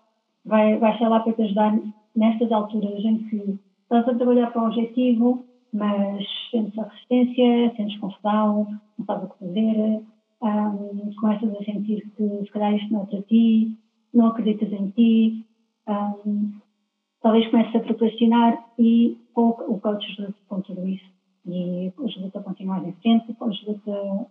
vai, 0.46 0.78
vai 0.78 0.94
estar 0.94 1.10
lá 1.10 1.20
para 1.20 1.34
te 1.34 1.42
ajudar 1.44 1.80
nestas 2.16 2.52
alturas 2.52 3.04
em 3.04 3.18
que 3.30 3.60
estás 3.84 4.08
a 4.08 4.16
trabalhar 4.16 4.52
para 4.52 4.64
um 4.64 4.68
objetivo, 4.68 5.46
mas 5.72 6.24
sentes 6.52 6.78
a 6.78 6.84
resistência, 6.84 7.74
sentes 7.76 8.00
confusão, 8.00 8.68
não 8.98 9.06
sabes 9.06 9.30
o 9.30 9.34
que 9.34 9.40
fazer, 9.40 10.04
um, 10.42 11.14
começas 11.16 11.56
a 11.56 11.64
sentir 11.64 12.10
que 12.16 12.46
se 12.46 12.52
calhar 12.52 12.76
isto 12.76 12.94
não 12.94 13.04
é 13.04 13.06
para 13.06 13.22
ti, 13.24 13.78
não 14.14 14.28
acreditas 14.28 14.72
em 14.72 14.90
ti, 14.92 15.46
um, 15.88 16.52
talvez 17.22 17.48
comeces 17.50 17.76
a 17.76 17.80
procrastinar 17.80 18.64
e 18.78 19.18
o, 19.36 19.50
o 19.74 19.80
coach 19.80 20.06
ajuda-te 20.06 20.40
com 20.48 20.62
tudo 20.62 20.88
isso. 20.88 21.12
E 21.46 21.92
ajuda-te 22.04 22.38
a 22.38 22.42
continuar 22.42 22.88
em 22.88 22.94
frente, 22.94 23.36
ajuda-te 23.42 23.90
a, 23.90 24.26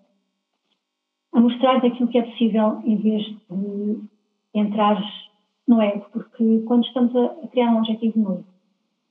a 1.34 1.40
mostrar-te 1.40 1.86
aquilo 1.86 2.08
que 2.08 2.18
é 2.18 2.22
possível 2.22 2.80
em 2.84 2.96
vez 2.96 3.22
de 3.24 4.00
entrares 4.54 5.06
no 5.72 5.80
ego, 5.80 6.06
porque 6.12 6.62
quando 6.66 6.84
estamos 6.84 7.14
a, 7.16 7.46
criar 7.48 7.70
um 7.70 7.78
objetivo 7.78 8.18
novo, 8.18 8.44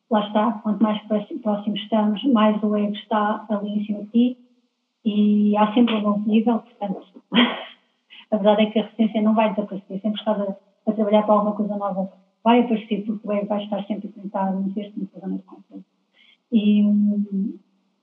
lá 0.10 0.28
está, 0.28 0.52
quanto 0.64 0.84
mais 0.84 1.02
próximos 1.04 1.80
estamos, 1.82 2.24
mais 2.26 2.62
o 2.62 2.76
ego 2.76 2.94
está 2.94 3.46
ali 3.50 3.70
em 3.70 3.86
cima 3.86 4.04
de 4.04 4.10
ti 4.10 4.38
e 5.04 5.58
há 5.58 5.74
sempre 5.74 5.96
um 5.96 6.02
novo 6.02 6.30
nível, 6.30 6.60
portanto, 6.60 7.06
a 8.32 8.38
verdade 8.38 8.64
é 8.64 8.66
que 8.68 8.80
a 8.80 8.84
resistência 8.84 9.22
não 9.22 9.34
vai 9.34 9.50
desaparecer, 9.50 10.00
sempre 10.02 10.20
estás 10.20 10.40
a, 10.40 10.56
a, 10.88 10.94
trabalhar 10.94 11.24
para 11.24 11.34
alguma 11.34 11.56
coisa 11.56 11.76
nova, 11.76 12.12
vai 12.44 12.62
aparecer, 12.62 13.04
porque 13.06 13.28
o 13.28 13.32
ego 13.32 13.48
vai 13.48 13.64
estar 13.64 13.84
sempre 13.86 14.10
a 14.10 14.22
tentar 14.22 14.52
meter-te 14.52 15.00
no 15.00 15.10
zona 15.20 15.38
de 15.38 15.44
conforto. 15.44 15.86
E, 16.52 16.82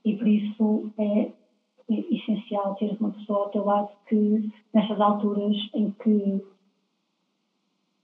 e 0.05 0.17
por 0.17 0.27
isso 0.27 0.93
é, 0.99 1.31
é 1.91 2.15
essencial 2.15 2.75
teres 2.77 2.99
uma 2.99 3.11
pessoa 3.11 3.45
ao 3.45 3.51
teu 3.51 3.65
lado 3.65 3.91
que, 4.09 4.51
nestas 4.73 5.01
alturas 5.01 5.57
em 5.75 5.91
que 6.03 6.43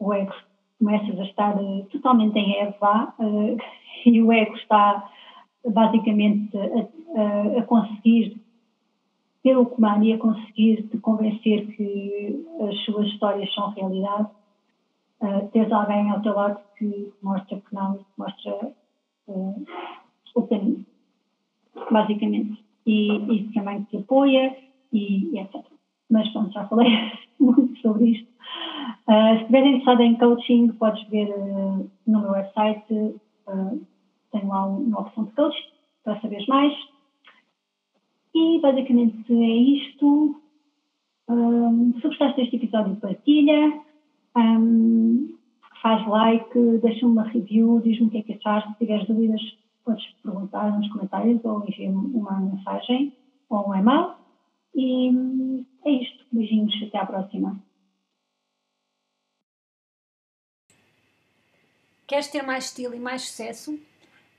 o 0.04 0.12
ego 0.12 0.34
começas 0.78 1.18
a 1.18 1.22
estar 1.24 1.56
uh, 1.56 1.84
totalmente 1.86 2.38
em 2.38 2.58
erva 2.58 3.14
uh, 3.18 3.56
e 4.06 4.22
o 4.22 4.32
ego 4.32 4.54
está 4.56 5.10
basicamente 5.66 6.56
a, 6.56 6.60
a, 7.20 7.58
a, 7.60 7.62
conseguir 7.62 8.40
ter 9.42 9.56
o 9.56 9.66
comando 9.66 10.04
e 10.04 10.12
a 10.12 10.18
conseguir 10.18 10.82
te 10.88 10.98
convencer 10.98 11.66
que 11.74 12.46
as 12.68 12.78
suas 12.84 13.06
histórias 13.08 13.52
são 13.54 13.70
realidade, 13.70 14.28
uh, 15.20 15.74
alguém 15.74 16.10
ao 16.10 16.20
teu 16.20 16.34
lado 16.34 16.60
que 16.76 17.12
mostra 17.22 17.60
que 17.60 17.74
não, 17.74 18.04
mostra 18.16 18.72
uh, 19.28 19.66
o 20.34 20.42
caminho, 20.46 20.84
basicamente. 21.90 22.62
E, 22.86 23.16
e 23.16 23.52
também 23.54 23.82
te 23.84 23.96
apoia 23.96 24.54
e, 24.92 25.34
e 25.34 25.38
etc. 25.38 25.73
Mas 26.10 26.28
pronto, 26.32 26.52
já 26.52 26.66
falei 26.68 26.88
muito 27.40 27.76
sobre 27.80 28.10
isto. 28.10 28.28
Uh, 29.08 29.36
se 29.36 29.40
estiver 29.40 29.66
interessado 29.66 30.00
em 30.00 30.14
coaching, 30.16 30.68
podes 30.72 31.02
ver 31.08 31.28
uh, 31.30 31.90
no 32.06 32.20
meu 32.20 32.30
website, 32.30 32.92
uh, 32.92 33.80
lá 34.46 34.66
uma 34.66 35.00
opção 35.00 35.24
de 35.24 35.32
coaching 35.32 35.68
para 36.02 36.20
saberes 36.20 36.46
mais. 36.46 36.72
E 38.34 38.60
basicamente 38.60 39.32
é 39.32 39.56
isto. 39.56 40.40
Um, 41.28 41.94
se 41.94 42.06
gostaste 42.06 42.40
deste 42.40 42.56
episódio, 42.56 42.96
partilha, 42.96 43.80
um, 44.36 45.34
faz 45.80 46.06
like, 46.06 46.58
deixa-me 46.82 47.12
uma 47.12 47.22
review, 47.24 47.80
diz-me 47.82 48.08
o 48.08 48.10
que 48.10 48.18
é 48.18 48.22
que 48.22 48.32
achaste. 48.34 48.70
Se 48.72 48.78
tiveres 48.78 49.06
dúvidas, 49.06 49.40
podes 49.84 50.04
perguntar 50.22 50.76
nos 50.76 50.88
comentários 50.88 51.44
ou 51.44 51.64
enviar-me 51.66 52.14
uma 52.14 52.40
mensagem 52.40 53.12
ou 53.48 53.68
um 53.68 53.74
e-mail. 53.74 54.14
E 54.74 55.64
é 55.84 55.90
isto. 55.90 56.24
Beijinhos, 56.32 56.74
até 56.82 56.98
à 56.98 57.06
próxima. 57.06 57.62
Queres 62.06 62.28
ter 62.28 62.42
mais 62.42 62.66
estilo 62.66 62.94
e 62.94 62.98
mais 62.98 63.22
sucesso? 63.22 63.78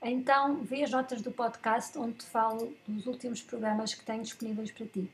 Então 0.02 0.62
vê 0.62 0.84
as 0.84 0.90
notas 0.90 1.20
do 1.20 1.32
podcast 1.32 1.98
onde 1.98 2.18
te 2.18 2.26
falo 2.26 2.72
dos 2.86 3.06
últimos 3.06 3.42
programas 3.42 3.94
que 3.94 4.04
tenho 4.04 4.22
disponíveis 4.22 4.70
para 4.70 4.86
ti. 4.86 5.10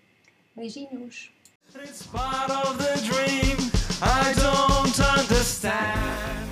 Beijinhos! 0.54 1.32
It's 1.74 2.06
part 2.08 2.50
of 2.50 2.76
the 2.76 2.94
dream 3.00 3.56
I 4.02 4.34
don't 4.34 5.20
understand. 5.20 6.51